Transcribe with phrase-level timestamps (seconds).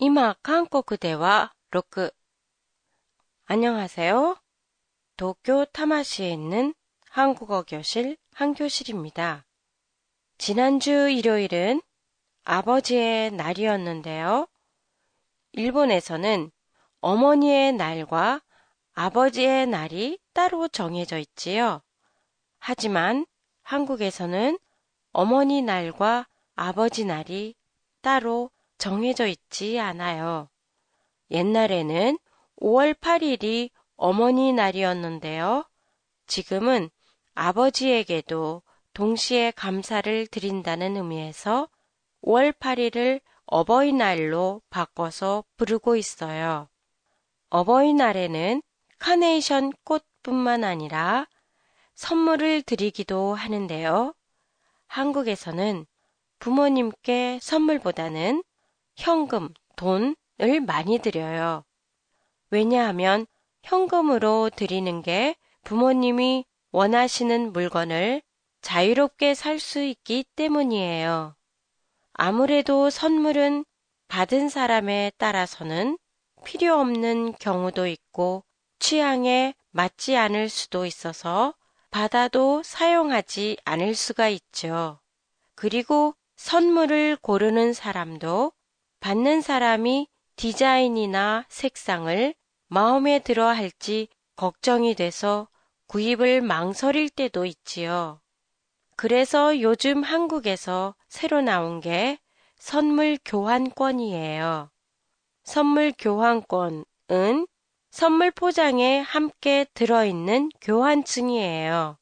[0.00, 2.12] 今、韓国では6
[3.46, 4.36] 안녕하세요.
[5.16, 6.74] 도쿄 타마시에 있는
[7.08, 9.46] 한국어 교실 한교실입니다.
[10.36, 11.80] 지난주 일요일은
[12.44, 14.46] 아버지의 날이었는데요.
[15.52, 16.50] 일본에서는
[17.00, 18.42] 어머니의 날과
[18.92, 21.80] 아버지의 날이 따로 정해져 있지요.
[22.58, 23.24] 하지만
[23.62, 24.58] 한국에서는
[25.12, 27.54] 어머니 날과 아버지 날이
[28.02, 28.50] 따로
[28.81, 30.49] 정해져 있지 않아요.
[31.29, 32.17] 옛날에는
[32.59, 35.69] 5월 8일이 어머니 날이었는데요.
[36.25, 36.89] 지금은
[37.35, 38.63] 아버지에게도
[38.95, 41.69] 동시에 감사를 드린다는 의미에서
[42.23, 46.67] 5월 8일을 어버이날로 바꿔서 부르고 있어요.
[47.51, 48.63] 어버이날에는
[48.97, 51.27] 카네이션 꽃뿐만 아니라
[51.93, 54.15] 선물을 드리기도 하는데요.
[54.87, 55.85] 한국에서는
[56.39, 58.41] 부모님께 선물보다는
[59.01, 60.15] 현금, 돈을
[60.67, 61.63] 많이 드려요.
[62.51, 63.25] 왜냐하면
[63.63, 68.21] 현금으로 드리는 게 부모님이 원하시는 물건을
[68.61, 71.35] 자유롭게 살 수 있기 때문이에요.
[72.13, 73.65] 아무래도 선물은
[74.07, 75.97] 받은 사람에 따라서는
[76.45, 78.43] 필요 없는 경우도 있고
[78.77, 81.55] 취향에 맞지 않을 수도 있어서
[81.89, 84.99] 받아도 사용하지 않을 수가 있죠.
[85.55, 88.51] 그리고 선물을 고르는 사람도
[89.01, 92.35] 받는 사람이 디자인이나 색상을
[92.67, 95.47] 마음에 들어 할지 걱정이 돼서
[95.87, 98.21] 구입을 망설일 때도 있지요.
[98.95, 102.19] 그래서 요즘 한국에서 새로 나온 게
[102.57, 104.69] 선물 교환권이에요.
[105.43, 107.47] 선물 교환권은
[107.89, 111.97] 선물 포장에 함께 들어있는 교환증이에요.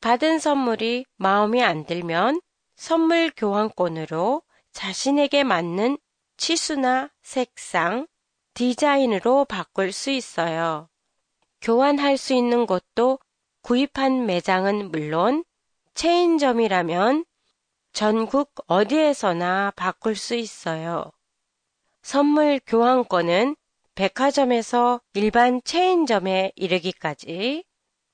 [0.00, 2.40] 받은 선물이 마음에 안 들면
[2.74, 4.40] 선물 교환권으로
[4.72, 5.98] 자신에게 맞는
[6.36, 8.06] 치수나 색상,
[8.54, 10.88] 디자인으로 바꿀 수 있어요.
[11.60, 13.18] 교환할 수 있는 곳도
[13.62, 15.44] 구입한 매장은 물론
[15.94, 17.24] 체인점이라면
[17.92, 21.10] 전국 어디에서나 바꿀 수 있어요.
[22.02, 23.56] 선물 교환권은
[23.94, 27.64] 백화점에서 일반 체인점에 이르기까지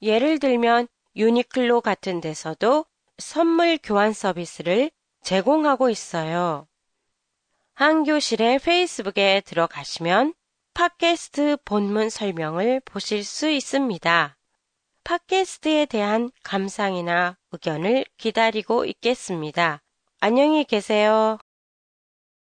[0.01, 2.87] 예를 들면 유니클로 같은 데서도
[3.19, 4.91] 선물 교환 서비스를
[5.23, 6.67] 제공하고 있어요.
[7.75, 10.35] 한교실의 페이스북에 들어가시면
[10.75, 14.37] 팟캐스트 본문 설명을 보실 수 있습니다.
[15.05, 19.81] 팟캐스트에 대한 감상이나 의견을 기다리고 있겠습니다.
[20.21, 21.39] 안녕히 계세요.